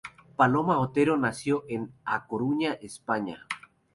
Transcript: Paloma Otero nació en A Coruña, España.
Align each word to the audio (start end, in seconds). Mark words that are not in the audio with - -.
Paloma 0.35 0.79
Otero 0.79 1.15
nació 1.15 1.63
en 1.67 1.93
A 2.05 2.25
Coruña, 2.25 2.73
España. 2.73 3.45